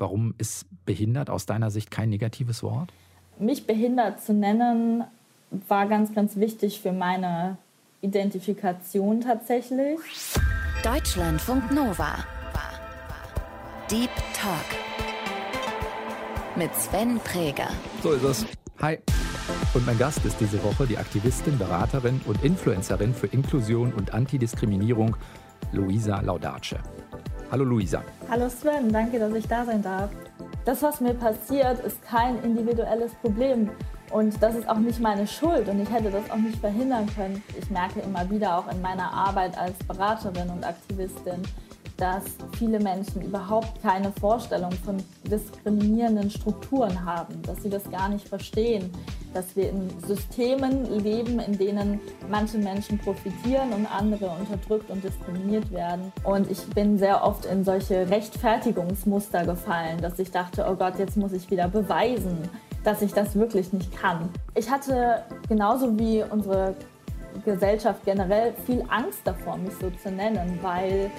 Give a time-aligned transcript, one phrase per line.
[0.00, 2.90] Warum ist behindert aus deiner Sicht kein negatives Wort?
[3.38, 5.04] Mich behindert zu nennen
[5.68, 7.58] war ganz, ganz wichtig für meine
[8.00, 9.98] Identifikation tatsächlich.
[10.82, 12.24] Deutschlandfunk Nova.
[13.90, 14.64] Deep Talk.
[16.56, 17.68] Mit Sven Präger.
[18.02, 18.46] So ist es.
[18.80, 18.98] Hi.
[19.74, 25.16] Und mein Gast ist diese Woche die Aktivistin, Beraterin und Influencerin für Inklusion und Antidiskriminierung,
[25.72, 26.76] Luisa Laudace.
[27.50, 28.04] Hallo Luisa.
[28.30, 30.10] Hallo Sven, danke, dass ich da sein darf.
[30.64, 33.68] Das, was mir passiert, ist kein individuelles Problem.
[34.12, 37.42] Und das ist auch nicht meine Schuld und ich hätte das auch nicht verhindern können.
[37.58, 41.42] Ich merke immer wieder auch in meiner Arbeit als Beraterin und Aktivistin,
[42.00, 42.24] dass
[42.58, 48.90] viele Menschen überhaupt keine Vorstellung von diskriminierenden Strukturen haben, dass sie das gar nicht verstehen,
[49.34, 55.70] dass wir in Systemen leben, in denen manche Menschen profitieren und andere unterdrückt und diskriminiert
[55.70, 56.10] werden.
[56.24, 61.16] Und ich bin sehr oft in solche Rechtfertigungsmuster gefallen, dass ich dachte, oh Gott, jetzt
[61.16, 62.48] muss ich wieder beweisen,
[62.82, 64.30] dass ich das wirklich nicht kann.
[64.54, 66.74] Ich hatte genauso wie unsere
[67.44, 71.10] Gesellschaft generell viel Angst davor, mich so zu nennen, weil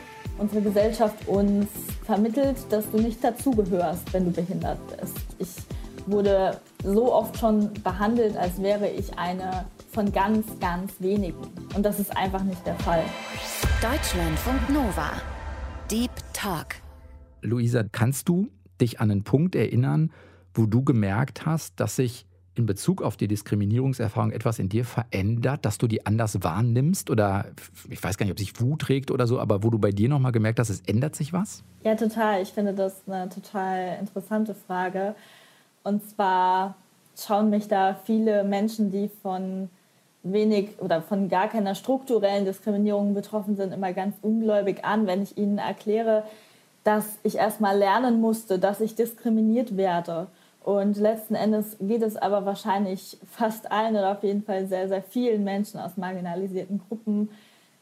[0.41, 1.67] unsere Gesellschaft uns
[2.03, 5.15] vermittelt, dass du nicht dazugehörst, wenn du behindert bist.
[5.37, 5.49] Ich
[6.07, 11.37] wurde so oft schon behandelt, als wäre ich eine von ganz, ganz wenigen.
[11.75, 13.03] Und das ist einfach nicht der Fall.
[13.81, 15.11] Deutschlandfunk Nova.
[15.91, 16.75] Deep Talk.
[17.41, 18.47] Luisa, kannst du
[18.79, 20.11] dich an einen Punkt erinnern,
[20.55, 22.25] wo du gemerkt hast, dass sich
[22.55, 27.45] in Bezug auf die Diskriminierungserfahrung etwas in dir verändert, dass du die anders wahrnimmst oder
[27.89, 30.09] ich weiß gar nicht, ob sich Wut trägt oder so, aber wo du bei dir
[30.09, 31.63] nochmal gemerkt hast, es ändert sich was?
[31.83, 32.41] Ja, total.
[32.41, 35.15] Ich finde das eine total interessante Frage.
[35.83, 36.75] Und zwar
[37.17, 39.69] schauen mich da viele Menschen, die von
[40.23, 45.37] wenig oder von gar keiner strukturellen Diskriminierung betroffen sind, immer ganz ungläubig an, wenn ich
[45.37, 46.23] ihnen erkläre,
[46.83, 50.27] dass ich erstmal lernen musste, dass ich diskriminiert werde
[50.63, 55.01] und letzten Endes geht es aber wahrscheinlich fast allen oder auf jeden Fall sehr, sehr
[55.01, 57.29] vielen Menschen aus marginalisierten Gruppen,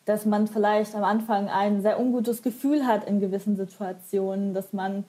[0.06, 5.04] dass man vielleicht am Anfang ein sehr ungutes Gefühl hat in gewissen Situationen, dass man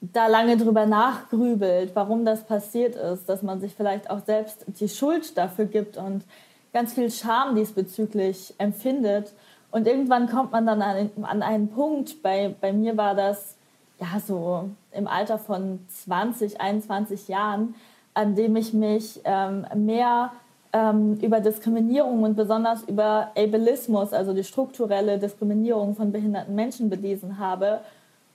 [0.00, 4.88] da lange drüber nachgrübelt, warum das passiert ist, dass man sich vielleicht auch selbst die
[4.88, 6.24] Schuld dafür gibt und
[6.72, 9.34] ganz viel Scham diesbezüglich empfindet.
[9.70, 13.56] Und irgendwann kommt man dann an, einen Punkt, bei, bei mir war das,
[14.00, 17.74] ja, so im Alter von 20, 21 Jahren,
[18.14, 20.32] an dem ich mich ähm, mehr
[20.72, 27.38] ähm, über Diskriminierung und besonders über Ableismus, also die strukturelle Diskriminierung von behinderten Menschen belesen
[27.38, 27.80] habe.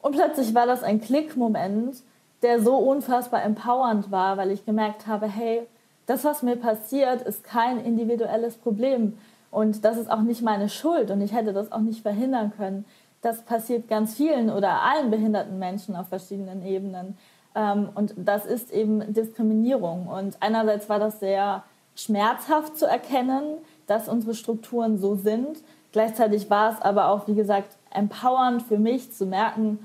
[0.01, 1.97] Und plötzlich war das ein Klickmoment,
[2.41, 5.63] der so unfassbar empowernd war, weil ich gemerkt habe, hey,
[6.05, 9.17] das, was mir passiert, ist kein individuelles Problem.
[9.49, 12.85] Und das ist auch nicht meine Schuld und ich hätte das auch nicht verhindern können
[13.25, 17.17] das passiert ganz vielen oder allen behinderten Menschen auf verschiedenen Ebenen.
[17.55, 20.07] Ähm, und das ist eben Diskriminierung.
[20.07, 21.63] Und einerseits war das sehr
[21.95, 25.57] schmerzhaft zu erkennen, dass unsere Strukturen so sind.
[25.91, 29.79] Gleichzeitig war es aber auch, wie gesagt, empowernd für mich zu merken,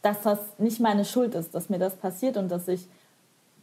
[0.00, 2.88] dass das nicht meine Schuld ist, dass mir das passiert und dass ich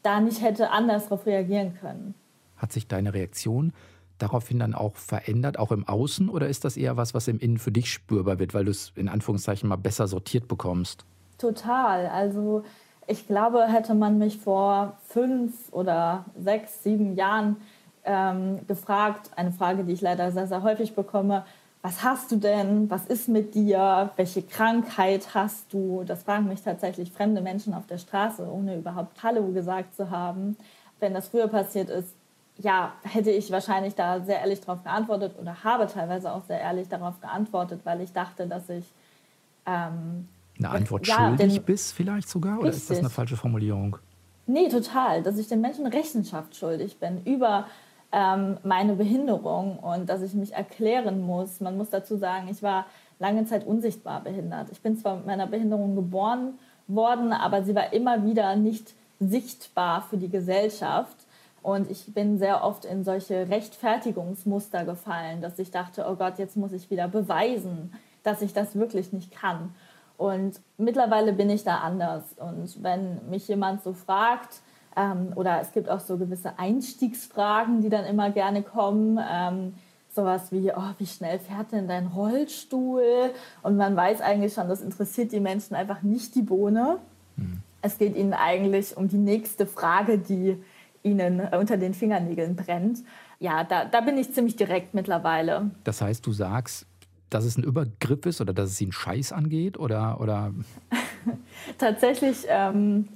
[0.04, 2.14] da nicht hätte anders darauf reagieren können.
[2.58, 3.74] Hat sich deine Reaktion
[4.24, 6.30] daraufhin dann auch verändert, auch im Außen?
[6.30, 8.92] Oder ist das eher was, was im Innen für dich spürbar wird, weil du es
[8.96, 11.06] in Anführungszeichen mal besser sortiert bekommst?
[11.38, 12.08] Total.
[12.08, 12.64] Also
[13.06, 17.58] ich glaube, hätte man mich vor fünf oder sechs, sieben Jahren
[18.06, 21.46] ähm, gefragt, eine Frage, die ich leider sehr, sehr häufig bekomme,
[21.82, 22.90] was hast du denn?
[22.90, 24.12] Was ist mit dir?
[24.16, 26.04] Welche Krankheit hast du?
[26.06, 30.56] Das fragen mich tatsächlich fremde Menschen auf der Straße, ohne überhaupt Hallo gesagt zu haben.
[31.02, 32.16] Wenn das früher passiert ist,
[32.64, 36.88] ja, hätte ich wahrscheinlich da sehr ehrlich darauf geantwortet oder habe teilweise auch sehr ehrlich
[36.88, 38.86] darauf geantwortet, weil ich dachte, dass ich
[39.66, 42.84] ähm, eine Antwort ja, schuldig den, bist vielleicht sogar oder richtig.
[42.84, 43.98] ist das eine falsche Formulierung?
[44.48, 47.68] Nee, total, dass ich den Menschen Rechenschaft schuldig bin über
[48.14, 51.60] ähm, meine Behinderung und dass ich mich erklären muss.
[51.60, 52.86] Man muss dazu sagen, ich war
[53.20, 54.70] lange Zeit unsichtbar behindert.
[54.72, 56.54] Ich bin zwar mit meiner Behinderung geboren
[56.88, 61.16] worden, aber sie war immer wieder nicht sichtbar für die Gesellschaft.
[61.64, 66.58] Und ich bin sehr oft in solche Rechtfertigungsmuster gefallen, dass ich dachte, oh Gott, jetzt
[66.58, 69.74] muss ich wieder beweisen, dass ich das wirklich nicht kann.
[70.18, 72.24] Und mittlerweile bin ich da anders.
[72.38, 74.62] Und wenn mich jemand so fragt,
[74.96, 79.74] ähm, oder es gibt auch so gewisse Einstiegsfragen, die dann immer gerne kommen, ähm,
[80.14, 83.32] sowas wie, oh, wie schnell fährt denn dein Rollstuhl?
[83.64, 86.98] Und man weiß eigentlich schon, das interessiert die Menschen einfach nicht die Bohne.
[87.38, 87.62] Mhm.
[87.82, 90.62] Es geht ihnen eigentlich um die nächste Frage, die
[91.04, 93.00] ihnen äh, unter den Fingernägeln brennt.
[93.40, 95.72] Ja, da, da bin ich ziemlich direkt mittlerweile.
[95.84, 96.88] Das heißt, du sagst,
[97.34, 99.78] dass es ein Übergriff ist oder dass es ihnen Scheiß angeht?
[99.78, 100.54] Oder, oder?
[101.78, 103.08] Tatsächlich ähm,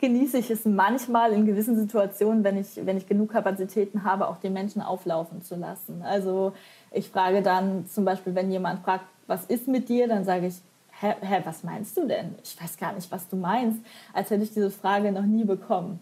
[0.00, 4.38] genieße ich es manchmal in gewissen Situationen, wenn ich, wenn ich genug Kapazitäten habe, auch
[4.38, 6.02] die Menschen auflaufen zu lassen.
[6.02, 6.52] Also
[6.90, 10.56] ich frage dann zum Beispiel, wenn jemand fragt, was ist mit dir, dann sage ich,
[11.00, 12.34] hä, hä, was meinst du denn?
[12.42, 13.80] Ich weiß gar nicht, was du meinst,
[14.12, 16.00] als hätte ich diese Frage noch nie bekommen.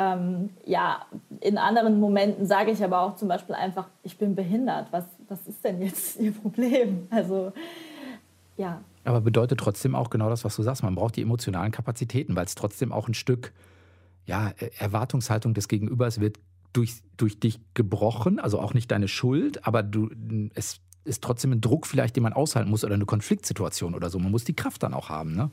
[0.00, 1.04] Ähm, ja,
[1.40, 4.92] in anderen Momenten sage ich aber auch zum Beispiel einfach, ich bin behindert.
[4.92, 7.08] Was, was ist denn jetzt Ihr Problem?
[7.10, 7.52] Also,
[8.56, 8.80] ja.
[9.04, 10.84] Aber bedeutet trotzdem auch genau das, was du sagst.
[10.84, 13.52] Man braucht die emotionalen Kapazitäten, weil es trotzdem auch ein Stück
[14.24, 16.38] ja, Erwartungshaltung des Gegenübers wird
[16.72, 20.10] durch, durch dich gebrochen, also auch nicht deine Schuld, aber du,
[20.54, 24.20] es ist trotzdem ein Druck vielleicht, den man aushalten muss oder eine Konfliktsituation oder so.
[24.20, 25.50] Man muss die Kraft dann auch haben, ne?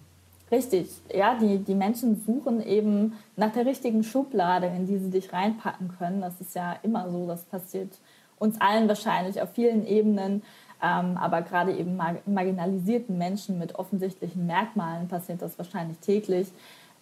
[0.51, 5.33] Richtig, ja, die, die Menschen suchen eben nach der richtigen Schublade, in die sie dich
[5.33, 6.21] reinpacken können.
[6.21, 7.97] Das ist ja immer so, das passiert
[8.37, 10.43] uns allen wahrscheinlich auf vielen Ebenen,
[10.83, 16.47] ähm, aber gerade eben mar marginalisierten Menschen mit offensichtlichen Merkmalen passiert das wahrscheinlich täglich.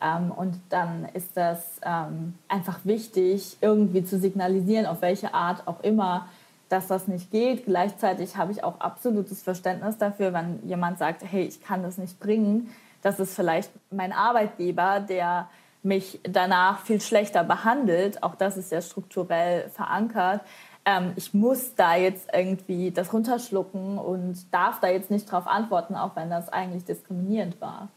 [0.01, 5.81] Ähm, und dann ist das ähm, einfach wichtig, irgendwie zu signalisieren, auf welche Art auch
[5.81, 6.28] immer,
[6.69, 7.66] dass das nicht geht.
[7.66, 12.19] Gleichzeitig habe ich auch absolutes Verständnis dafür, wenn jemand sagt, hey, ich kann das nicht
[12.22, 12.69] bringen
[13.04, 15.50] das ist vielleicht mein Arbeitgeber, der
[15.84, 18.24] mich danach viel schlechter behandelt.
[18.24, 20.42] Auch das ist ja strukturell verankert.
[20.86, 25.96] Ähm, ich muss da jetzt irgendwie das runterschlucken und darf da jetzt nicht darauf antworten,
[25.96, 27.90] auch wenn das eigentlich diskriminierend war.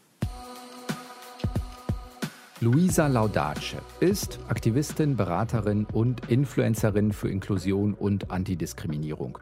[2.59, 9.37] Luisa Laudace ist Aktivistin, Beraterin und Influencerin für Inklusion und Antidiskriminierung.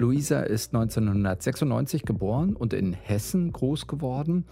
[0.00, 4.46] Luisa ist 1996 geboren und in Hessen groß geworden.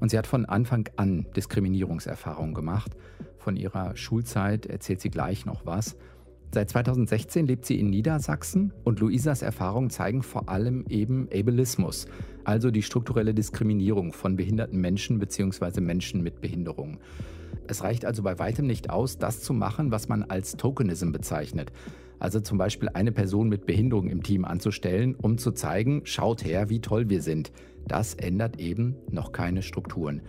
[0.00, 2.96] Und sie hat von Anfang an Diskriminierungserfahrungen gemacht.
[3.36, 5.96] Von ihrer Schulzeit erzählt sie gleich noch was.
[6.54, 12.06] Seit 2016 lebt sie in Niedersachsen und Luisas Erfahrungen zeigen vor allem eben Ableismus,
[12.44, 15.82] also die strukturelle Diskriminierung von behinderten Menschen bzw.
[15.82, 16.96] Menschen mit Behinderung.
[17.66, 21.72] Es reicht also bei weitem nicht aus, das zu machen, was man als Tokenism bezeichnet.
[22.18, 26.70] Also zum Beispiel eine Person mit Behinderung im Team anzustellen, um zu zeigen, schaut her,
[26.70, 27.52] wie toll wir sind.
[27.86, 30.22] Das ändert eben noch keine Strukturen.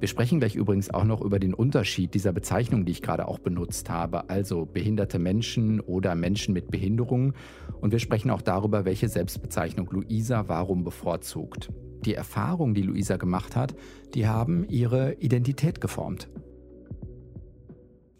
[0.00, 3.38] Wir sprechen gleich übrigens auch noch über den Unterschied dieser Bezeichnung, die ich gerade auch
[3.38, 7.34] benutzt habe, also behinderte Menschen oder Menschen mit Behinderung.
[7.82, 11.70] Und wir sprechen auch darüber, welche Selbstbezeichnung Luisa warum bevorzugt.
[12.06, 13.74] Die Erfahrungen, die Luisa gemacht hat,
[14.14, 16.30] die haben ihre Identität geformt.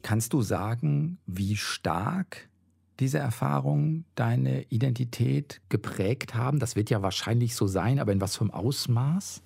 [0.02, 2.49] Kannst du sagen, wie stark
[3.00, 6.58] diese Erfahrungen deine Identität geprägt haben?
[6.58, 9.42] Das wird ja wahrscheinlich so sein, aber in was für einem Ausmaß?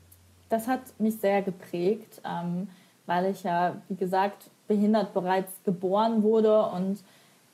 [0.48, 2.68] Das hat mich sehr geprägt, ähm,
[3.06, 6.98] weil ich ja, wie gesagt, behindert bereits geboren wurde und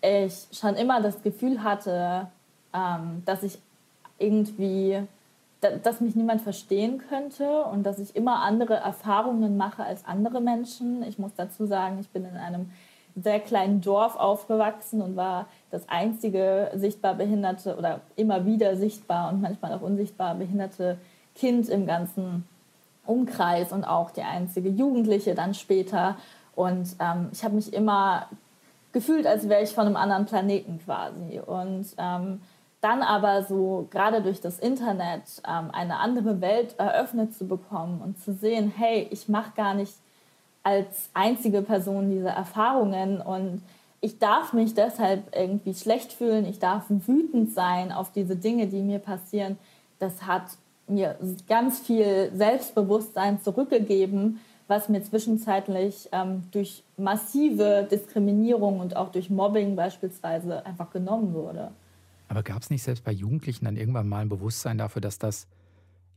[0.03, 2.29] ich schon immer das Gefühl hatte,
[2.73, 3.59] ähm, dass ich
[4.19, 5.03] irgendwie,
[5.61, 11.03] dass mich niemand verstehen könnte und dass ich immer andere Erfahrungen mache als andere Menschen.
[11.03, 12.71] Ich muss dazu sagen, ich bin in einem
[13.15, 19.41] sehr kleinen Dorf aufgewachsen und war das einzige sichtbar behinderte oder immer wieder sichtbar und
[19.41, 20.99] manchmal auch unsichtbar behinderte
[21.35, 22.47] Kind im ganzen
[23.07, 26.17] Umkreis und auch die einzige Jugendliche dann später.
[26.55, 28.27] Und ähm, ich habe mich immer
[28.93, 31.41] gefühlt, als wäre ich von einem anderen Planeten quasi.
[31.45, 32.41] Und ähm,
[32.81, 38.21] dann aber so gerade durch das Internet ähm, eine andere Welt eröffnet zu bekommen und
[38.21, 39.95] zu sehen, hey, ich mache gar nicht
[40.63, 43.63] als einzige Person diese Erfahrungen und
[44.01, 48.81] ich darf mich deshalb irgendwie schlecht fühlen, ich darf wütend sein auf diese Dinge, die
[48.81, 49.59] mir passieren.
[49.99, 50.45] Das hat
[50.89, 51.17] mir
[51.49, 59.77] ganz viel Selbstbewusstsein zurückgegeben, was mir zwischenzeitlich ähm, durch massive Diskriminierung und auch durch Mobbing
[59.77, 61.73] beispielsweise einfach genommen wurde.
[62.29, 65.49] Aber gab es nicht selbst bei Jugendlichen dann irgendwann mal ein Bewusstsein dafür, dass das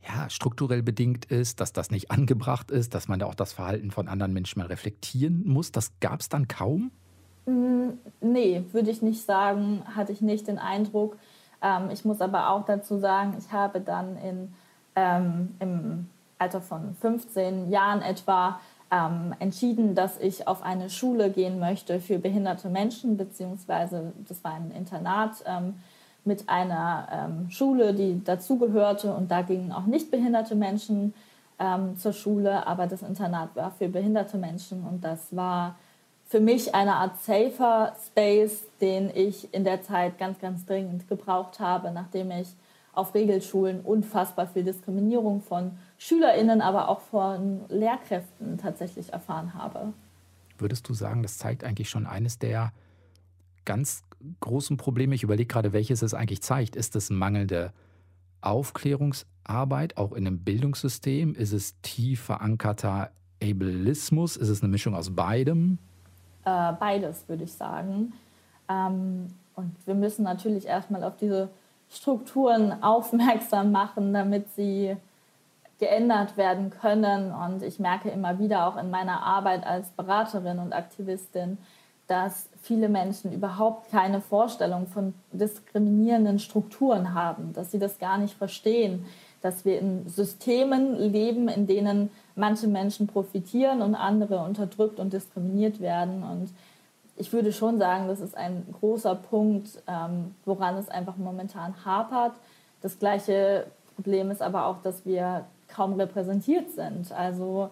[0.06, 3.90] ja, strukturell bedingt ist, dass das nicht angebracht ist, dass man da auch das Verhalten
[3.90, 5.72] von anderen Menschen mal reflektieren muss?
[5.72, 6.90] Das gab es dann kaum?
[7.46, 11.16] Mm, nee, würde ich nicht sagen, hatte ich nicht den Eindruck.
[11.62, 14.54] Ähm, ich muss aber auch dazu sagen, ich habe dann in,
[14.96, 16.08] ähm, im
[16.38, 22.18] Alter von 15 Jahren etwa ähm, entschieden, dass ich auf eine Schule gehen möchte für
[22.18, 25.74] behinderte Menschen, beziehungsweise das war ein Internat ähm,
[26.24, 31.14] mit einer ähm, Schule, die dazugehörte und da gingen auch nicht behinderte Menschen
[31.58, 35.76] ähm, zur Schule, aber das Internat war für behinderte Menschen und das war
[36.26, 41.60] für mich eine Art safer Space, den ich in der Zeit ganz, ganz dringend gebraucht
[41.60, 42.48] habe, nachdem ich
[42.92, 49.92] auf Regelschulen unfassbar viel Diskriminierung von SchülerInnen, aber auch von Lehrkräften tatsächlich erfahren habe.
[50.58, 52.72] Würdest du sagen, das zeigt eigentlich schon eines der
[53.64, 54.04] ganz
[54.40, 57.72] großen Probleme, ich überlege gerade, welches es eigentlich zeigt, ist das mangelnde
[58.40, 61.34] Aufklärungsarbeit, auch in einem Bildungssystem?
[61.34, 63.10] Ist es tief verankerter
[63.42, 64.36] Ableismus?
[64.36, 65.78] Ist es eine Mischung aus beidem?
[66.44, 68.12] Äh, beides, würde ich sagen.
[68.68, 71.48] Ähm, und wir müssen natürlich erstmal auf diese
[71.90, 74.96] Strukturen aufmerksam machen, damit sie
[75.78, 77.32] geändert werden können.
[77.32, 81.58] Und ich merke immer wieder auch in meiner Arbeit als Beraterin und Aktivistin,
[82.06, 88.34] dass viele Menschen überhaupt keine Vorstellung von diskriminierenden Strukturen haben, dass sie das gar nicht
[88.34, 89.06] verstehen,
[89.40, 95.80] dass wir in Systemen leben, in denen manche Menschen profitieren und andere unterdrückt und diskriminiert
[95.80, 96.22] werden.
[96.22, 96.50] Und
[97.16, 102.32] ich würde schon sagen, das ist ein großer Punkt, ähm, woran es einfach momentan hapert.
[102.80, 107.12] Das gleiche Problem ist aber auch, dass wir kaum repräsentiert sind.
[107.12, 107.70] Also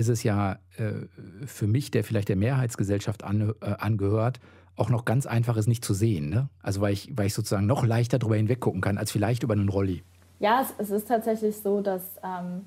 [0.01, 0.93] ist es ja äh,
[1.45, 4.39] für mich, der vielleicht der Mehrheitsgesellschaft an, äh, angehört,
[4.75, 6.29] auch noch ganz einfach ist, nicht zu sehen.
[6.29, 6.49] Ne?
[6.63, 9.69] Also weil ich, weil ich sozusagen noch leichter darüber hinweggucken kann, als vielleicht über einen
[9.69, 10.03] Rolli.
[10.39, 12.65] Ja, es, es ist tatsächlich so, dass ähm,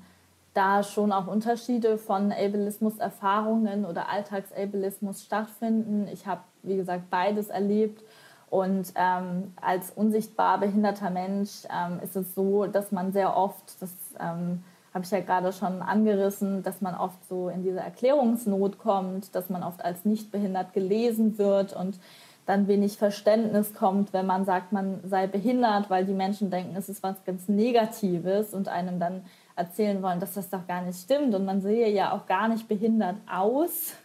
[0.53, 6.07] da schon auch Unterschiede von Ableismus-Erfahrungen oder Alltagsableismus stattfinden.
[6.11, 8.01] Ich habe, wie gesagt, beides erlebt.
[8.49, 13.91] Und ähm, als unsichtbar behinderter Mensch ähm, ist es so, dass man sehr oft, das
[14.19, 14.63] ähm,
[14.95, 19.49] habe ich ja gerade schon angerissen, dass man oft so in diese Erklärungsnot kommt, dass
[19.49, 21.99] man oft als nicht behindert gelesen wird und
[22.45, 26.87] dann wenig Verständnis kommt, wenn man sagt, man sei behindert, weil die Menschen denken, es
[26.87, 29.25] ist was ganz Negatives und einem dann
[29.57, 32.69] erzählen wollen, dass das doch gar nicht stimmt und man sehe ja auch gar nicht
[32.69, 33.95] behindert aus.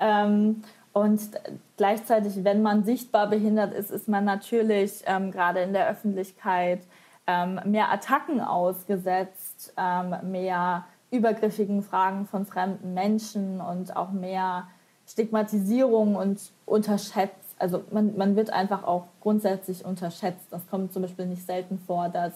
[0.00, 1.20] Ähm, und
[1.76, 6.80] gleichzeitig, wenn man sichtbar behindert ist, ist man natürlich ähm, gerade in der Öffentlichkeit
[7.26, 14.68] ähm, mehr Attacken ausgesetzt, ähm, mehr übergriffigen Fragen von fremden Menschen und auch mehr
[15.08, 17.34] Stigmatisierung und unterschätzt.
[17.58, 20.46] Also man, man wird einfach auch grundsätzlich unterschätzt.
[20.50, 22.32] Das kommt zum Beispiel nicht selten vor, dass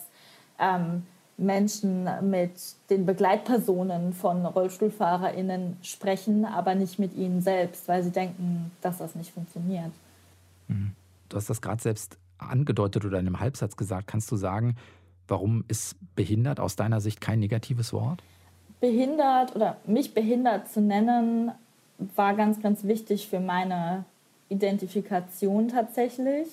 [0.58, 1.06] ähm,
[1.36, 2.52] Menschen mit
[2.90, 9.14] den Begleitpersonen von RollstuhlfahrerInnen sprechen, aber nicht mit ihnen selbst, weil sie denken, dass das
[9.14, 9.92] nicht funktioniert.
[10.68, 10.92] Mhm.
[11.28, 14.06] Du hast das gerade selbst angedeutet oder in einem Halbsatz gesagt.
[14.06, 14.76] Kannst du sagen,
[15.28, 18.22] warum ist behindert aus deiner Sicht kein negatives Wort?
[18.80, 21.52] Behindert oder mich behindert zu nennen,
[22.16, 24.04] war ganz, ganz wichtig für meine
[24.48, 26.48] Identifikation tatsächlich.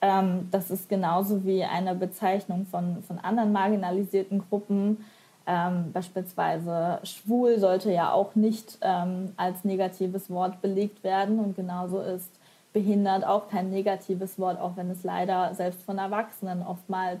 [0.00, 5.04] Ähm, das ist genauso wie eine Bezeichnung von, von anderen marginalisierten Gruppen.
[5.46, 12.00] Ähm, beispielsweise schwul sollte ja auch nicht ähm, als negatives Wort belegt werden und genauso
[12.00, 12.30] ist
[12.72, 17.20] behindert auch kein negatives Wort, auch wenn es leider selbst von Erwachsenen oftmals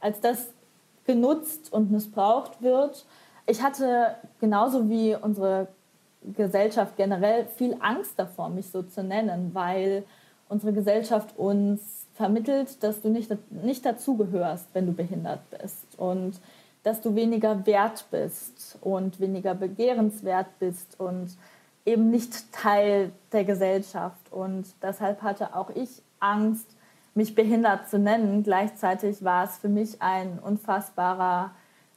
[0.00, 0.52] als das
[1.06, 3.04] genutzt und missbraucht wird.
[3.46, 5.68] Ich hatte genauso wie unsere
[6.36, 10.04] Gesellschaft generell viel Angst davor, mich so zu nennen, weil
[10.48, 16.40] unsere Gesellschaft uns vermittelt, dass du nicht, nicht dazugehörst, wenn du behindert bist und
[16.82, 21.36] dass du weniger wert bist und weniger begehrenswert bist und
[21.84, 24.32] eben nicht Teil der Gesellschaft.
[24.32, 26.76] Und deshalb hatte auch ich Angst,
[27.14, 28.42] mich behindert zu nennen.
[28.42, 31.52] Gleichzeitig war es für mich ein unfassbarer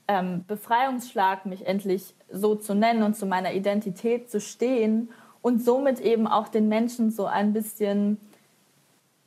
[0.08, 5.10] ähm, Befreiungsschlag, mich endlich so zu nennen und zu meiner Identität zu stehen
[5.42, 8.18] und somit eben auch den Menschen so ein bisschen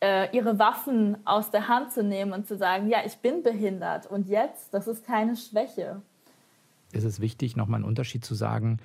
[0.01, 4.07] äh, ihre Waffen aus der Hand zu nehmen und zu sagen, ja, ich bin behindert
[4.07, 6.03] und jetzt, das ist keine Schwäche.
[6.93, 8.79] Ist es wichtig, nochmal einen Unterschied zu sagen,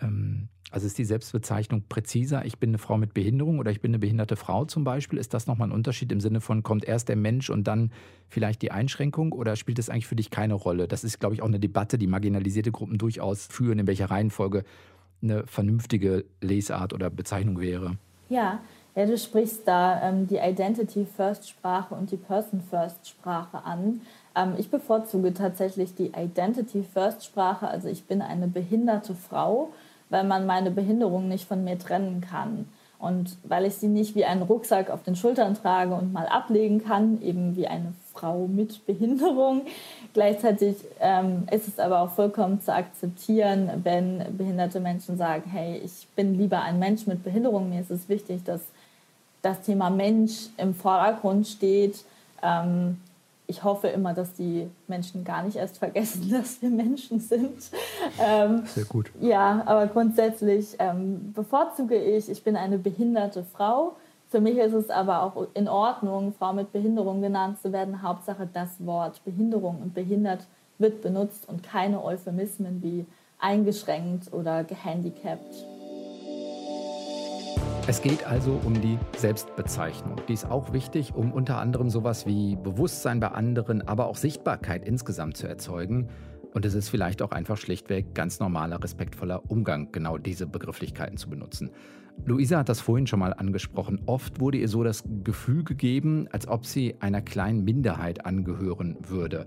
[0.00, 3.90] ähm, also ist die Selbstbezeichnung präziser, ich bin eine Frau mit Behinderung oder ich bin
[3.90, 5.18] eine behinderte Frau zum Beispiel?
[5.18, 7.90] Ist das nochmal ein Unterschied im Sinne von, kommt erst der Mensch und dann
[8.28, 10.86] vielleicht die Einschränkung oder spielt das eigentlich für dich keine Rolle?
[10.86, 14.62] Das ist, glaube ich, auch eine Debatte, die marginalisierte Gruppen durchaus führen, in welcher Reihenfolge
[15.22, 17.96] eine vernünftige Lesart oder Bezeichnung wäre.
[18.28, 18.60] Ja,
[18.94, 24.02] ja du sprichst da ähm, die Identity-First-Sprache und die Person-First-Sprache an.
[24.36, 29.72] Ähm, ich bevorzuge tatsächlich die Identity First Sprache, also ich bin eine behinderte Frau,
[30.10, 32.66] weil man meine Behinderung nicht von mir trennen kann.
[32.98, 36.84] Und weil ich sie nicht wie einen Rucksack auf den Schultern trage und mal ablegen
[36.84, 39.62] kann, eben wie eine Frau mit Behinderung.
[40.12, 46.08] Gleichzeitig ähm, ist es aber auch vollkommen zu akzeptieren, wenn behinderte Menschen sagen, hey, ich
[46.14, 47.70] bin lieber ein Mensch mit Behinderung.
[47.70, 48.60] Mir ist es wichtig, dass
[49.40, 52.04] das Thema Mensch im Vordergrund steht.
[52.42, 52.98] Ähm,
[53.50, 57.70] ich hoffe immer, dass die Menschen gar nicht erst vergessen, dass wir Menschen sind.
[58.18, 59.10] Ähm, Sehr gut.
[59.20, 63.96] Ja, aber grundsätzlich ähm, bevorzuge ich, ich bin eine behinderte Frau.
[64.28, 68.02] Für mich ist es aber auch in Ordnung, Frau mit Behinderung genannt zu werden.
[68.02, 70.46] Hauptsache das Wort Behinderung und behindert
[70.78, 73.04] wird benutzt und keine Euphemismen wie
[73.40, 75.66] eingeschränkt oder gehandicapt.
[77.86, 80.16] Es geht also um die Selbstbezeichnung.
[80.28, 84.86] Die ist auch wichtig, um unter anderem sowas wie Bewusstsein bei anderen, aber auch Sichtbarkeit
[84.86, 86.08] insgesamt zu erzeugen.
[86.52, 91.30] Und es ist vielleicht auch einfach schlichtweg ganz normaler, respektvoller Umgang, genau diese Begrifflichkeiten zu
[91.30, 91.70] benutzen.
[92.26, 94.02] Luisa hat das vorhin schon mal angesprochen.
[94.06, 99.46] Oft wurde ihr so das Gefühl gegeben, als ob sie einer kleinen Minderheit angehören würde.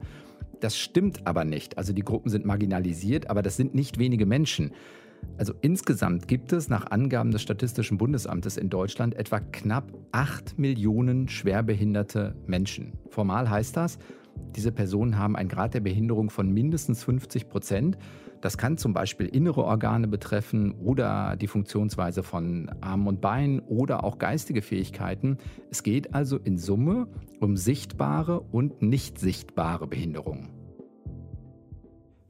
[0.59, 1.77] Das stimmt aber nicht.
[1.77, 4.71] Also die Gruppen sind marginalisiert, aber das sind nicht wenige Menschen.
[5.37, 11.27] Also insgesamt gibt es nach Angaben des Statistischen Bundesamtes in Deutschland etwa knapp 8 Millionen
[11.27, 12.93] schwerbehinderte Menschen.
[13.09, 13.97] Formal heißt das,
[14.55, 17.97] diese Personen haben einen Grad der Behinderung von mindestens 50 Prozent.
[18.41, 24.03] Das kann zum Beispiel innere Organe betreffen oder die Funktionsweise von Armen und Beinen oder
[24.03, 25.37] auch geistige Fähigkeiten.
[25.71, 27.07] Es geht also in Summe
[27.39, 30.49] um sichtbare und nicht sichtbare Behinderungen.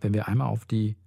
[0.01, 0.97] Wenn wir einmal auf die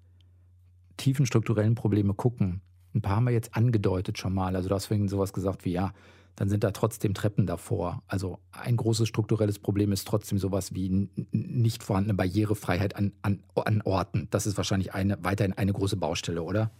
[0.96, 2.60] tiefen strukturellen Probleme gucken,
[2.94, 4.56] ein paar haben wir jetzt angedeutet schon mal.
[4.56, 5.92] Also du hast vorhin sowas gesagt wie, ja,
[6.34, 8.02] dann sind da trotzdem Treppen davor.
[8.06, 13.82] Also ein großes strukturelles Problem ist trotzdem sowas wie nicht vorhandene Barrierefreiheit an, an, an
[13.84, 14.28] Orten.
[14.30, 16.70] Das ist wahrscheinlich eine, weiterhin eine große Baustelle, oder?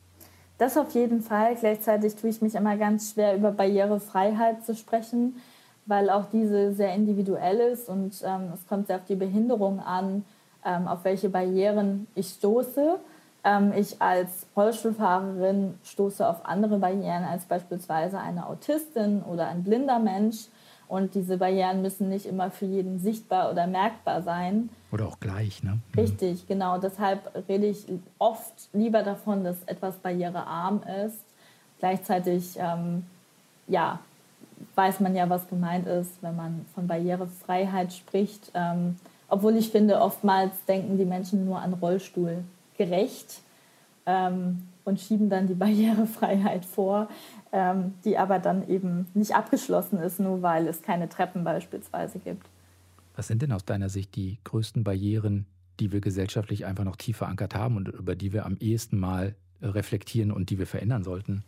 [0.59, 1.57] Das auf jeden Fall.
[1.57, 5.37] Gleichzeitig tue ich mich immer ganz schwer, über Barrierefreiheit zu sprechen,
[5.87, 10.25] weil auch diese sehr individuell ist und ähm, es kommt sehr auf die Behinderung an,
[10.65, 12.99] ähm, auf welche Barrieren ich stoße.
[13.47, 20.01] Ähm, ich als Rollstuhlfahrerin stoße auf andere Barrieren als beispielsweise eine Autistin oder ein blinder
[20.01, 20.49] Mensch.
[20.89, 24.69] Und diese Barrieren müssen nicht immer für jeden sichtbar oder merkbar sein.
[24.93, 25.79] Oder auch gleich, ne?
[25.95, 26.01] Mhm.
[26.01, 26.79] Richtig, genau.
[26.79, 27.87] Deshalb rede ich
[28.19, 31.19] oft lieber davon, dass etwas barrierearm ist.
[31.79, 33.05] Gleichzeitig, ähm,
[33.69, 34.01] ja,
[34.75, 38.51] weiß man ja, was gemeint ist, wenn man von Barrierefreiheit spricht.
[38.55, 38.97] Ähm,
[39.29, 42.45] obwohl ich finde, oftmals denken die Menschen nur an Rollstuhl
[42.77, 43.41] gerecht
[44.07, 47.09] ähm, und schieben dann die Barrierefreiheit vor,
[47.53, 52.47] ähm, die aber dann eben nicht abgeschlossen ist, nur weil es keine Treppen beispielsweise gibt.
[53.17, 55.47] Was sind denn aus deiner Sicht die größten Barrieren,
[55.81, 59.35] die wir gesellschaftlich einfach noch tief verankert haben und über die wir am ehesten mal
[59.63, 61.43] reflektieren und die wir verändern sollten?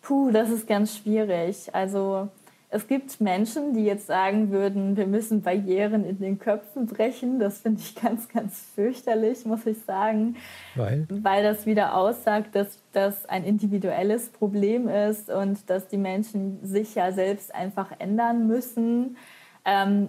[0.00, 1.74] Puh, das ist ganz schwierig.
[1.74, 2.28] Also
[2.76, 7.40] es gibt Menschen, die jetzt sagen würden, wir müssen Barrieren in den Köpfen brechen.
[7.40, 10.36] Das finde ich ganz, ganz fürchterlich, muss ich sagen.
[10.74, 11.06] Weil?
[11.08, 16.94] Weil das wieder aussagt, dass das ein individuelles Problem ist und dass die Menschen sich
[16.94, 19.16] ja selbst einfach ändern müssen.
[19.64, 20.08] Ähm,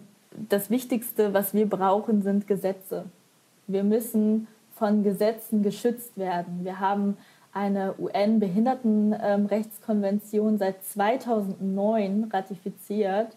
[0.50, 3.06] das Wichtigste, was wir brauchen, sind Gesetze.
[3.68, 6.64] Wir müssen von Gesetzen geschützt werden.
[6.64, 7.18] Wir haben
[7.54, 13.36] eine UN-Behindertenrechtskonvention seit 2009 ratifiziert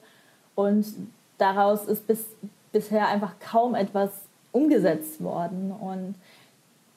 [0.55, 0.87] und
[1.39, 2.27] daraus ist bis,
[2.73, 4.11] bisher einfach kaum etwas
[4.53, 5.73] umgesetzt worden.
[5.73, 6.15] Und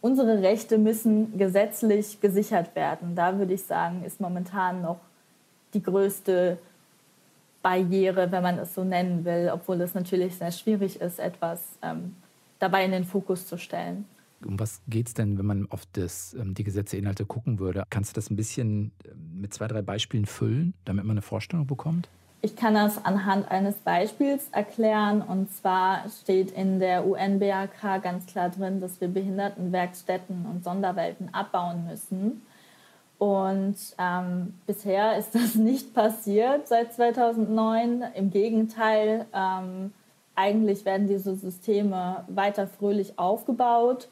[0.02, 3.16] unsere Rechte müssen gesetzlich gesichert werden.
[3.16, 5.00] Da würde ich sagen, ist momentan noch
[5.74, 6.58] die größte
[7.62, 12.16] Barriere, wenn man es so nennen will, obwohl es natürlich sehr schwierig ist, etwas ähm,
[12.60, 14.06] dabei in den Fokus zu stellen.
[14.46, 17.84] Um was geht es denn, wenn man auf das, ähm, die Gesetzeinhalte gucken würde?
[17.90, 21.68] Kannst du das ein bisschen ähm, mit zwei, drei Beispielen füllen, damit man eine Vorstellung
[21.68, 22.10] bekommt?
[22.42, 25.22] Ich kann das anhand eines Beispiels erklären.
[25.22, 31.88] Und zwar steht in der UN-BAK ganz klar drin, dass wir Behindertenwerkstätten und Sonderwelten abbauen
[31.88, 32.42] müssen.
[33.18, 38.04] Und ähm, bisher ist das nicht passiert seit 2009.
[38.14, 39.94] Im Gegenteil, ähm,
[40.36, 44.10] eigentlich werden diese Systeme weiter fröhlich aufgebaut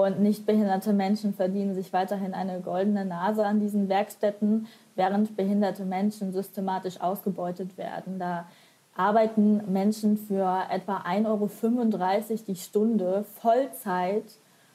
[0.00, 6.32] und nichtbehinderte Menschen verdienen sich weiterhin eine goldene Nase an diesen Werkstätten, während behinderte Menschen
[6.32, 8.18] systematisch ausgebeutet werden.
[8.18, 8.46] Da
[8.96, 14.24] arbeiten Menschen für etwa 1,35 Euro die Stunde Vollzeit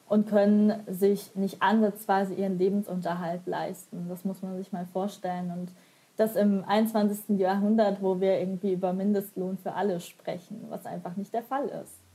[0.07, 4.07] und können sich nicht ansatzweise ihren Lebensunterhalt leisten.
[4.09, 5.51] Das muss man sich mal vorstellen.
[5.51, 5.71] Und
[6.15, 7.39] das im 21.
[7.39, 12.06] Jahrhundert, wo wir irgendwie über Mindestlohn für alle sprechen, was einfach nicht der Fall ist.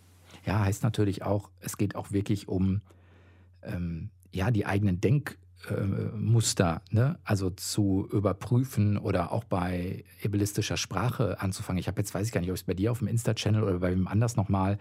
[0.45, 2.81] Ja, heißt natürlich auch, es geht auch wirklich um
[3.63, 7.19] ähm, ja, die eigenen Denkmuster, äh, ne?
[7.25, 11.79] also zu überprüfen oder auch bei ableistischer Sprache anzufangen.
[11.79, 13.63] Ich habe jetzt, weiß ich gar nicht, ob ich es bei dir auf dem Insta-Channel
[13.63, 14.79] oder bei wem anders nochmal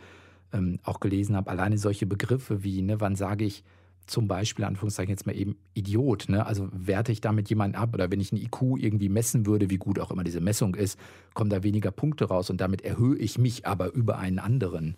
[0.54, 3.64] ähm, auch gelesen habe, alleine solche Begriffe wie, ne, wann sage ich
[4.08, 6.46] zum Beispiel, Anführungszeichen jetzt mal eben Idiot, ne?
[6.46, 9.78] also werte ich damit jemanden ab oder wenn ich ein IQ irgendwie messen würde, wie
[9.78, 11.00] gut auch immer diese Messung ist,
[11.34, 14.96] kommen da weniger Punkte raus und damit erhöhe ich mich aber über einen anderen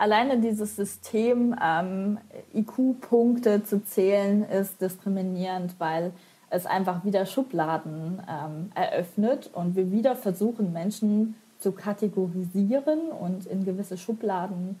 [0.00, 2.18] alleine dieses System, ähm,
[2.54, 6.12] IQ-Punkte zu zählen, ist diskriminierend, weil
[6.48, 13.66] es einfach wieder Schubladen ähm, eröffnet und wir wieder versuchen, Menschen zu kategorisieren und in
[13.66, 14.80] gewisse Schubladen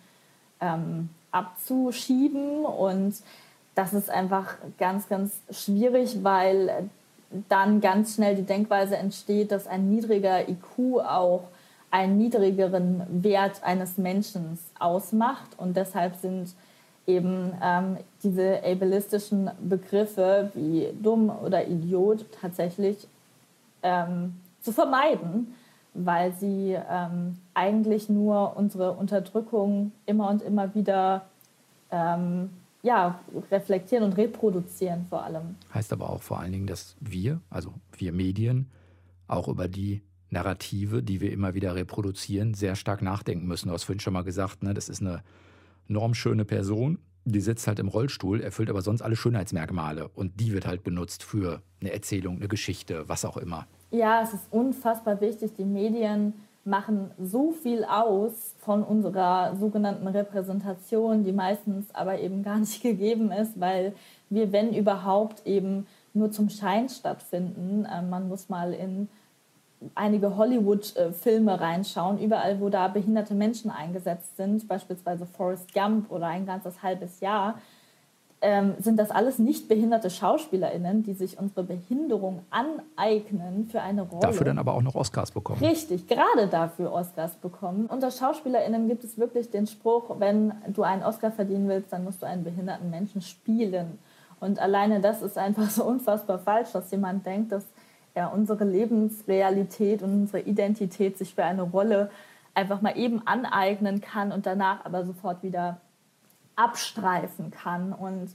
[0.60, 2.64] ähm, abzuschieben.
[2.64, 3.14] Und
[3.74, 6.88] das ist einfach ganz, ganz schwierig, weil
[7.50, 11.44] dann ganz schnell die Denkweise entsteht, dass ein niedriger IQ auch
[11.90, 15.50] einen niedrigeren Wert eines Menschen ausmacht.
[15.56, 16.54] Und deshalb sind
[17.06, 23.08] eben ähm, diese ableistischen Begriffe wie dumm oder Idiot tatsächlich
[23.82, 25.54] ähm, zu vermeiden,
[25.94, 31.22] weil sie ähm, eigentlich nur unsere Unterdrückung immer und immer wieder
[31.90, 32.50] ähm,
[32.82, 35.56] ja, reflektieren und reproduzieren vor allem.
[35.74, 38.70] Heißt aber auch vor allen Dingen, dass wir, also wir Medien,
[39.26, 43.68] auch über die Narrative, die wir immer wieder reproduzieren, sehr stark nachdenken müssen.
[43.68, 45.22] Du hast vorhin schon mal gesagt, ne, das ist eine
[45.88, 50.66] normschöne Person, die sitzt halt im Rollstuhl, erfüllt aber sonst alle Schönheitsmerkmale und die wird
[50.66, 53.66] halt benutzt für eine Erzählung, eine Geschichte, was auch immer.
[53.90, 55.52] Ja, es ist unfassbar wichtig.
[55.58, 62.58] Die Medien machen so viel aus von unserer sogenannten Repräsentation, die meistens aber eben gar
[62.58, 63.94] nicht gegeben ist, weil
[64.28, 67.86] wir, wenn überhaupt, eben nur zum Schein stattfinden.
[67.90, 69.08] Ähm, man muss mal in
[69.94, 76.46] einige Hollywood-Filme reinschauen, überall, wo da behinderte Menschen eingesetzt sind, beispielsweise Forrest Gump oder ein
[76.46, 77.56] ganzes halbes Jahr,
[78.42, 84.22] ähm, sind das alles nicht behinderte SchauspielerInnen, die sich unsere Behinderung aneignen für eine Rolle.
[84.22, 85.62] Dafür dann aber auch noch Oscars bekommen.
[85.62, 87.86] Richtig, gerade dafür Oscars bekommen.
[87.86, 92.22] Unter SchauspielerInnen gibt es wirklich den Spruch, wenn du einen Oscar verdienen willst, dann musst
[92.22, 93.98] du einen behinderten Menschen spielen.
[94.40, 97.66] Und alleine das ist einfach so unfassbar falsch, dass jemand denkt, dass
[98.14, 102.10] ja, unsere Lebensrealität und unsere Identität sich für eine Rolle
[102.54, 105.80] einfach mal eben aneignen kann und danach aber sofort wieder
[106.56, 107.92] abstreifen kann.
[107.92, 108.30] Und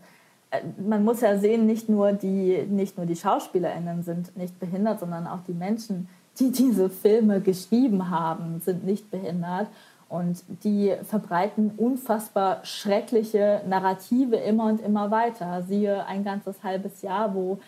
[0.52, 5.00] äh, man muss ja sehen, nicht nur die, nicht nur die SchauspielerInnen sind nicht behindert,
[5.00, 6.08] sondern auch die Menschen,
[6.40, 9.68] die diese Filme geschrieben haben, sind nicht behindert.
[10.08, 15.64] Und die verbreiten unfassbar schreckliche Narrative immer und immer weiter.
[15.68, 17.60] Siehe ein ganzes halbes Jahr, wo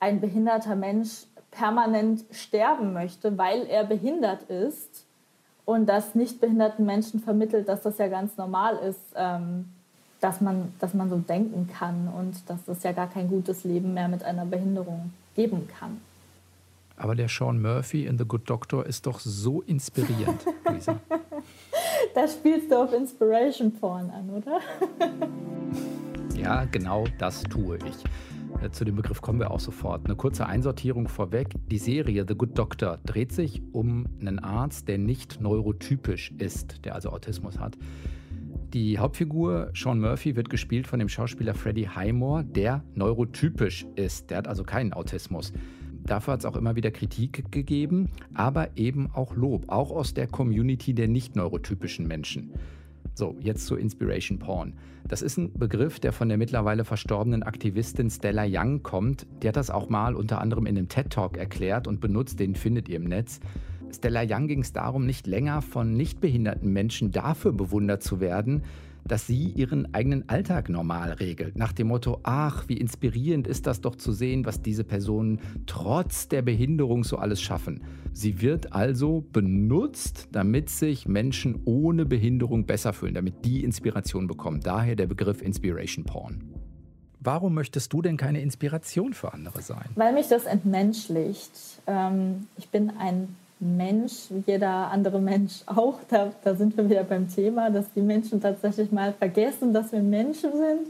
[0.00, 5.06] ein behinderter Mensch permanent sterben möchte, weil er behindert ist
[5.64, 9.66] und das nicht behinderten Menschen vermittelt, dass das ja ganz normal ist, ähm,
[10.20, 13.94] dass, man, dass man so denken kann und dass es ja gar kein gutes Leben
[13.94, 16.00] mehr mit einer Behinderung geben kann.
[16.96, 20.40] Aber der Sean Murphy in The Good Doctor ist doch so inspirierend,
[20.72, 20.98] Lisa.
[22.14, 24.60] da spielst du auf Inspiration Porn an, oder?
[26.34, 28.04] ja, genau das tue ich.
[28.62, 30.06] Äh, zu dem Begriff kommen wir auch sofort.
[30.06, 31.54] Eine kurze Einsortierung vorweg.
[31.70, 36.94] Die Serie The Good Doctor dreht sich um einen Arzt, der nicht neurotypisch ist, der
[36.94, 37.76] also Autismus hat.
[38.72, 44.30] Die Hauptfigur Sean Murphy wird gespielt von dem Schauspieler Freddie Highmore, der neurotypisch ist.
[44.30, 45.52] Der hat also keinen Autismus.
[46.04, 50.26] Dafür hat es auch immer wieder Kritik gegeben, aber eben auch Lob, auch aus der
[50.26, 52.52] Community der nicht neurotypischen Menschen.
[53.14, 54.74] So, jetzt zu Inspiration Porn.
[55.08, 59.26] Das ist ein Begriff, der von der mittlerweile verstorbenen Aktivistin Stella Young kommt.
[59.40, 62.56] Die hat das auch mal unter anderem in einem TED Talk erklärt und benutzt, den
[62.56, 63.38] findet ihr im Netz.
[63.94, 68.64] Stella Young ging es darum, nicht länger von nichtbehinderten Menschen dafür bewundert zu werden,
[69.08, 71.56] dass sie ihren eigenen Alltag normal regelt.
[71.56, 76.28] Nach dem Motto, ach, wie inspirierend ist das doch zu sehen, was diese Personen trotz
[76.28, 77.82] der Behinderung so alles schaffen.
[78.12, 84.60] Sie wird also benutzt, damit sich Menschen ohne Behinderung besser fühlen, damit die Inspiration bekommen.
[84.60, 86.42] Daher der Begriff Inspiration Porn.
[87.20, 89.88] Warum möchtest du denn keine Inspiration für andere sein?
[89.96, 91.50] Weil mich das entmenschlicht.
[91.88, 96.00] Ähm, ich bin ein Mensch, wie jeder andere Mensch auch.
[96.08, 100.02] Da, da sind wir wieder beim Thema, dass die Menschen tatsächlich mal vergessen, dass wir
[100.02, 100.88] Menschen sind.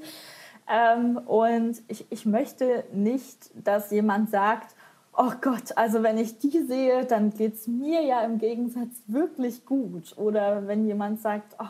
[0.68, 4.74] Ähm, und ich, ich möchte nicht, dass jemand sagt,
[5.16, 9.64] oh Gott, also wenn ich die sehe, dann geht es mir ja im Gegensatz wirklich
[9.64, 10.16] gut.
[10.18, 11.68] Oder wenn jemand sagt, oh,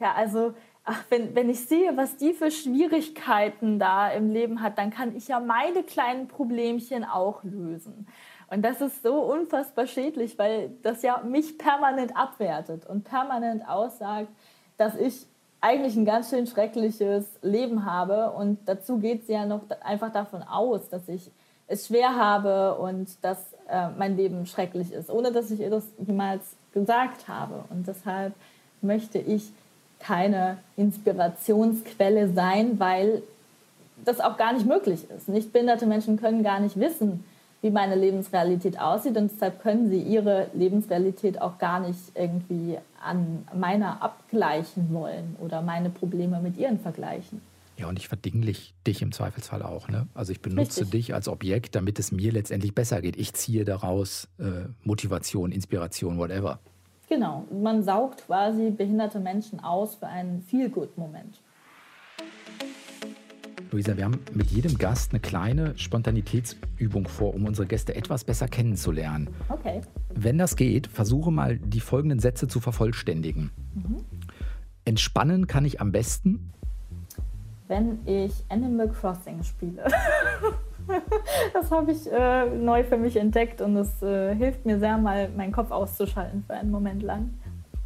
[0.00, 4.78] ja, also ach, wenn, wenn ich sehe, was die für Schwierigkeiten da im Leben hat,
[4.78, 8.06] dann kann ich ja meine kleinen Problemchen auch lösen.
[8.50, 14.28] Und das ist so unfassbar schädlich, weil das ja mich permanent abwertet und permanent aussagt,
[14.78, 15.26] dass ich
[15.60, 18.30] eigentlich ein ganz schön schreckliches Leben habe.
[18.30, 21.30] Und dazu geht es ja noch einfach davon aus, dass ich
[21.66, 25.84] es schwer habe und dass äh, mein Leben schrecklich ist, ohne dass ich ihr das
[25.98, 27.64] jemals gesagt habe.
[27.68, 28.32] Und deshalb
[28.80, 29.52] möchte ich
[29.98, 33.22] keine Inspirationsquelle sein, weil
[34.04, 35.28] das auch gar nicht möglich ist.
[35.28, 37.24] Nicht behinderte Menschen können gar nicht wissen,
[37.60, 43.46] wie meine Lebensrealität aussieht und deshalb können sie ihre Lebensrealität auch gar nicht irgendwie an
[43.54, 47.40] meiner abgleichen wollen oder meine Probleme mit ihren vergleichen.
[47.76, 49.88] Ja, und ich verdinglich dich im Zweifelsfall auch.
[49.88, 50.08] Ne?
[50.14, 50.90] Also ich benutze Richtig.
[50.90, 53.16] dich als Objekt, damit es mir letztendlich besser geht.
[53.16, 56.58] Ich ziehe daraus äh, Motivation, Inspiration, whatever.
[57.08, 61.40] Genau, man saugt quasi behinderte Menschen aus für einen Feel-Good-Moment.
[63.70, 68.48] Luisa, wir haben mit jedem Gast eine kleine Spontanitätsübung vor, um unsere Gäste etwas besser
[68.48, 69.28] kennenzulernen.
[69.48, 69.82] Okay.
[70.14, 73.50] Wenn das geht, versuche mal die folgenden Sätze zu vervollständigen.
[73.74, 74.04] Mhm.
[74.86, 76.50] Entspannen kann ich am besten,
[77.68, 79.84] wenn ich Animal Crossing spiele.
[81.52, 85.28] das habe ich äh, neu für mich entdeckt und es äh, hilft mir sehr, mal
[85.36, 87.34] meinen Kopf auszuschalten für einen Moment lang.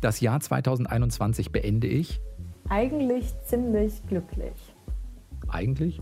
[0.01, 2.21] Das Jahr 2021 beende ich.
[2.69, 4.55] Eigentlich ziemlich glücklich.
[5.53, 6.01] Eigentlich?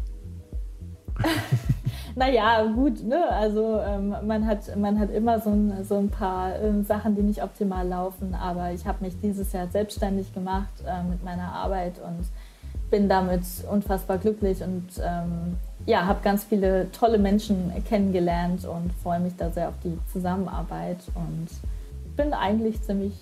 [2.17, 3.29] naja, gut, ne?
[3.29, 7.23] Also ähm, man, hat, man hat immer so ein, so ein paar äh, Sachen, die
[7.23, 11.95] nicht optimal laufen, aber ich habe mich dieses Jahr selbstständig gemacht äh, mit meiner Arbeit
[11.99, 12.27] und
[12.91, 19.21] bin damit unfassbar glücklich und ähm, ja, habe ganz viele tolle Menschen kennengelernt und freue
[19.21, 21.49] mich da sehr auf die Zusammenarbeit und
[22.17, 23.15] bin eigentlich ziemlich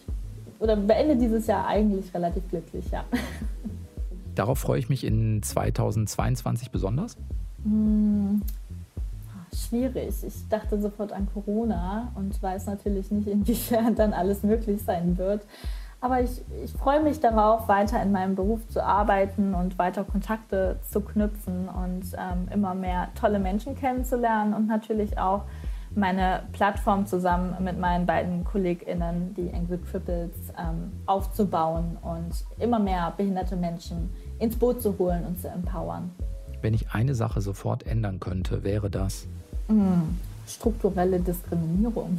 [0.59, 3.05] oder beende dieses Jahr eigentlich relativ glücklich, ja.
[4.39, 7.17] Darauf freue ich mich in 2022 besonders?
[7.65, 8.41] Hm,
[9.53, 10.15] schwierig.
[10.25, 15.45] Ich dachte sofort an Corona und weiß natürlich nicht, inwiefern dann alles möglich sein wird.
[16.01, 20.79] Aber ich, ich freue mich darauf, weiter in meinem Beruf zu arbeiten und weiter Kontakte
[20.89, 25.43] zu knüpfen und ähm, immer mehr tolle Menschen kennenzulernen und natürlich auch
[25.97, 33.13] meine Plattform zusammen mit meinen beiden KollegInnen, die Angry Cripples, ähm, aufzubauen und immer mehr
[33.17, 36.11] behinderte Menschen ins Boot zu holen und zu empowern.
[36.63, 39.27] Wenn ich eine Sache sofort ändern könnte, wäre das?
[39.69, 42.19] Mm, strukturelle Diskriminierung.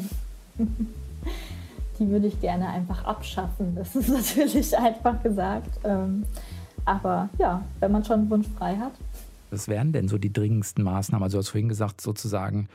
[1.99, 3.75] die würde ich gerne einfach abschaffen.
[3.75, 5.79] Das ist natürlich einfach gesagt.
[5.84, 6.25] Ähm,
[6.86, 8.93] aber ja, wenn man schon einen Wunsch frei hat.
[9.51, 11.23] Was wären denn so die dringendsten Maßnahmen?
[11.23, 12.69] Also du hast vorhin gesagt, sozusagen,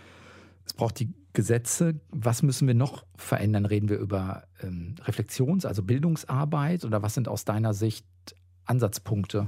[0.66, 1.94] es braucht die Gesetze.
[2.10, 3.64] Was müssen wir noch verändern?
[3.64, 8.06] Reden wir über ähm, Reflexions-, also Bildungsarbeit oder was sind aus deiner Sicht
[8.66, 9.46] Ansatzpunkte?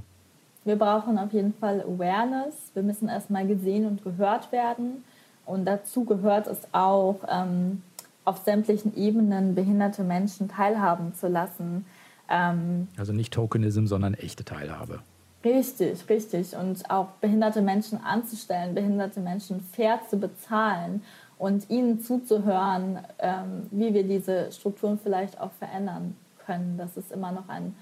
[0.64, 2.72] Wir brauchen auf jeden Fall Awareness.
[2.74, 5.04] Wir müssen erstmal gesehen und gehört werden.
[5.44, 7.82] Und dazu gehört es auch, ähm,
[8.24, 11.86] auf sämtlichen Ebenen behinderte Menschen teilhaben zu lassen.
[12.28, 15.00] Ähm, also nicht Tokenism, sondern echte Teilhabe.
[15.44, 16.56] Richtig, richtig.
[16.56, 21.02] Und auch behinderte Menschen anzustellen, behinderte Menschen fair zu bezahlen
[21.38, 26.76] und ihnen zuzuhören, ähm, wie wir diese Strukturen vielleicht auch verändern können.
[26.78, 27.76] Das ist immer noch ein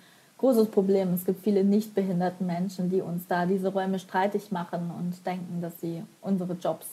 [0.45, 1.15] großes Problem.
[1.15, 5.63] Es gibt viele nicht behinderten Menschen, die uns da diese Räume streitig machen und denken,
[5.63, 6.87] dass sie unsere Jobs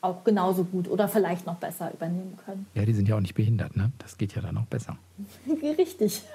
[0.00, 2.66] auch genauso gut oder vielleicht noch besser übernehmen können.
[2.74, 3.90] Ja, die sind ja auch nicht behindert, ne?
[3.98, 4.96] Das geht ja dann noch besser.
[5.78, 6.22] Richtig.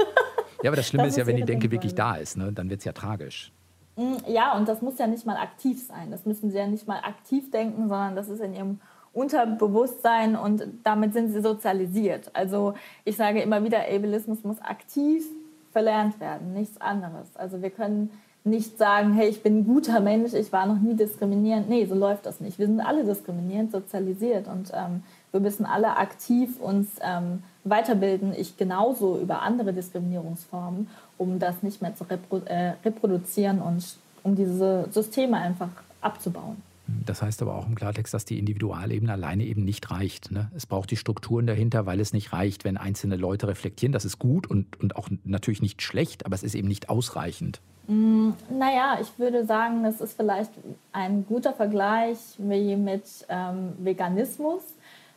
[0.64, 2.52] Ja, aber das Schlimme das ist ja, wenn die Denke wirklich da ist, ne?
[2.52, 3.52] dann wird es ja tragisch.
[3.96, 6.10] Mm, ja, und das muss ja nicht mal aktiv sein.
[6.10, 8.80] Das müssen sie ja nicht mal aktiv denken, sondern das ist in ihrem
[9.14, 12.32] Unterbewusstsein und damit sind sie sozialisiert.
[12.34, 12.74] Also
[13.06, 15.24] ich sage immer wieder, Ableismus muss aktiv
[15.72, 17.36] verlernt werden, nichts anderes.
[17.36, 18.10] Also wir können
[18.48, 21.70] nicht sagen, hey, ich bin ein guter Mensch, ich war noch nie diskriminierend.
[21.70, 22.58] Nee, so läuft das nicht.
[22.58, 28.34] Wir sind alle diskriminierend sozialisiert und ähm, wir müssen alle aktiv uns ähm, weiterbilden.
[28.36, 33.84] Ich genauso über andere Diskriminierungsformen, um das nicht mehr zu repro äh, reproduzieren und
[34.24, 35.70] um diese Systeme einfach
[36.02, 36.62] abzubauen.
[37.06, 40.32] Das heißt aber auch im Klartext, dass die Individualebene alleine eben nicht reicht.
[40.32, 40.50] Ne?
[40.56, 43.92] Es braucht die Strukturen dahinter, weil es nicht reicht, wenn einzelne Leute reflektieren.
[43.92, 47.62] Das ist gut und, und auch natürlich nicht schlecht, aber es ist eben nicht ausreichend.
[47.88, 50.52] Mm, naja, ich würde sagen, das ist vielleicht
[50.94, 54.62] ein guter Vergleich wie mit ähm, Veganismus.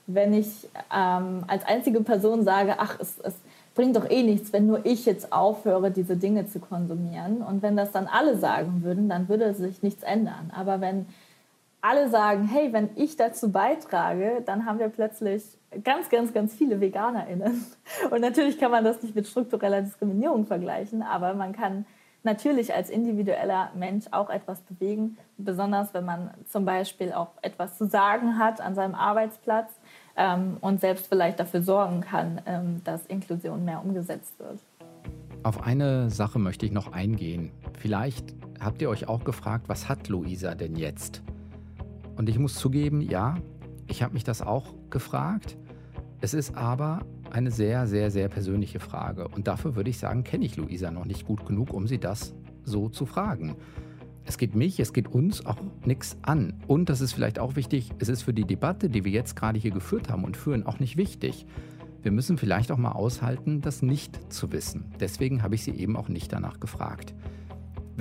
[0.06, 3.34] Wenn ich ähm, als einzige Person sage, ach, es, es
[3.74, 7.42] bringt doch eh nichts, wenn nur ich jetzt aufhöre, diese Dinge zu konsumieren.
[7.42, 10.52] Und wenn das dann alle sagen würden, dann würde sich nichts ändern.
[10.54, 11.06] Aber wenn
[11.82, 15.42] alle sagen, hey, wenn ich dazu beitrage, dann haben wir plötzlich
[15.84, 17.64] ganz, ganz, ganz viele VeganerInnen.
[18.10, 21.86] Und natürlich kann man das nicht mit struktureller Diskriminierung vergleichen, aber man kann
[22.22, 27.86] natürlich als individueller Mensch auch etwas bewegen, besonders wenn man zum Beispiel auch etwas zu
[27.86, 29.72] sagen hat an seinem Arbeitsplatz
[30.16, 34.58] ähm, und selbst vielleicht dafür sorgen kann, ähm, dass Inklusion mehr umgesetzt wird.
[35.42, 37.50] Auf eine Sache möchte ich noch eingehen.
[37.78, 41.22] Vielleicht habt ihr euch auch gefragt, was hat Luisa denn jetzt?
[42.20, 43.38] Und ich muss zugeben, ja,
[43.86, 45.56] ich habe mich das auch gefragt.
[46.20, 49.26] Es ist aber eine sehr, sehr, sehr persönliche Frage.
[49.28, 52.34] Und dafür würde ich sagen, kenne ich Luisa noch nicht gut genug, um sie das
[52.62, 53.56] so zu fragen.
[54.26, 55.56] Es geht mich, es geht uns auch
[55.86, 56.62] nichts an.
[56.66, 59.58] Und das ist vielleicht auch wichtig, es ist für die Debatte, die wir jetzt gerade
[59.58, 61.46] hier geführt haben und führen, auch nicht wichtig.
[62.02, 64.92] Wir müssen vielleicht auch mal aushalten, das nicht zu wissen.
[65.00, 67.14] Deswegen habe ich sie eben auch nicht danach gefragt.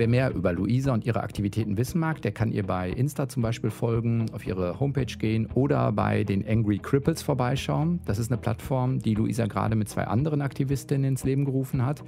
[0.00, 3.42] Wer mehr über Luisa und ihre Aktivitäten wissen mag, der kann ihr bei Insta zum
[3.42, 8.00] Beispiel folgen, auf ihre Homepage gehen oder bei den Angry Cripples vorbeischauen.
[8.06, 12.02] Das ist eine Plattform, die Luisa gerade mit zwei anderen Aktivistinnen ins Leben gerufen hat.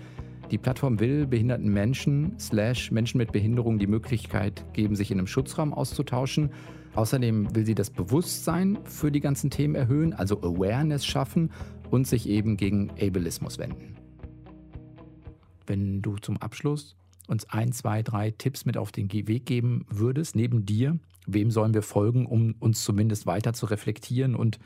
[0.50, 5.26] Die Plattform will behinderten Menschen slash Menschen mit Behinderung die Möglichkeit geben, sich in einem
[5.26, 6.48] Schutzraum auszutauschen.
[6.94, 11.50] Außerdem will sie das Bewusstsein für die ganzen Themen erhöhen, also Awareness schaffen
[11.90, 13.96] und sich eben gegen Ableismus wenden.
[15.66, 16.96] Wenn du zum Abschluss
[17.28, 21.74] uns ein, zwei, drei Tipps mit auf den Weg geben würdest, neben dir, wem sollen
[21.74, 24.58] wir folgen, um uns zumindest weiter zu reflektieren und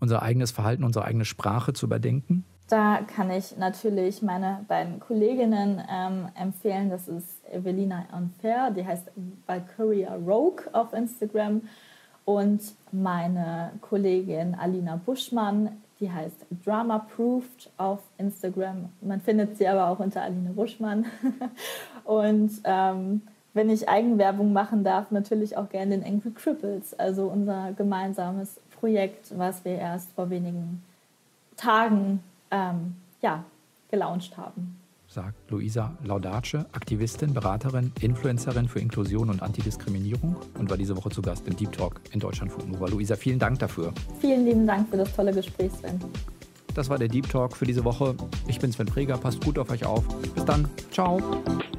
[0.00, 2.44] unser eigenes Verhalten, unsere eigene Sprache zu überdenken?
[2.68, 6.90] Da kann ich natürlich meine beiden Kolleginnen ähm, empfehlen.
[6.90, 9.12] Das ist Evelina Unfair, die heißt
[9.46, 11.62] Valkyria Rogue auf Instagram.
[12.24, 12.60] Und
[12.90, 18.90] meine Kollegin Alina Buschmann, die heißt Drama Proofed auf Instagram.
[19.00, 21.06] Man findet sie aber auch unter Aline Buschmann.
[22.04, 23.22] Und ähm,
[23.54, 29.36] wenn ich Eigenwerbung machen darf, natürlich auch gerne den Angry Cripples, also unser gemeinsames Projekt,
[29.38, 30.82] was wir erst vor wenigen
[31.56, 33.44] Tagen ähm, ja,
[33.90, 34.76] gelauncht haben
[35.16, 41.22] sagt Luisa Laudace, Aktivistin, Beraterin, Influencerin für Inklusion und Antidiskriminierung und war diese Woche zu
[41.22, 42.86] Gast im Deep Talk in Deutschlandfunk Nova.
[42.86, 43.94] Luisa, vielen Dank dafür.
[44.20, 45.98] Vielen lieben Dank für das tolle Gespräch, Sven.
[46.74, 48.14] Das war der Deep Talk für diese Woche.
[48.46, 50.06] Ich bin Sven Preger, passt gut auf euch auf.
[50.34, 50.68] Bis dann.
[50.92, 51.18] Ciao.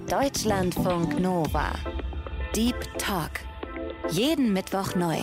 [0.09, 1.73] Deutschlandfunk Nova.
[2.55, 3.29] Deep Talk.
[4.09, 5.19] Jeden Mittwoch neu.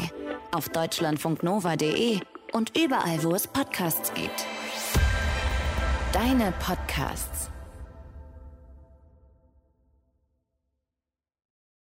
[0.53, 2.20] Auf deutschlandfunknova.de
[2.53, 4.46] und überall, wo es Podcasts gibt.
[6.12, 7.50] Deine Podcasts.